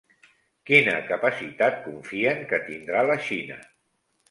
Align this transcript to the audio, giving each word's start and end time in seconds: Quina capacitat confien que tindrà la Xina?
Quina 0.69 0.95
capacitat 1.09 1.77
confien 1.85 2.43
que 2.55 2.61
tindrà 2.73 3.07
la 3.13 3.21
Xina? 3.31 3.63